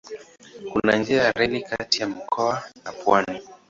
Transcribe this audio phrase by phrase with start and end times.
[0.73, 3.41] Kuna njia ya reli kati ya mkoa na pwani.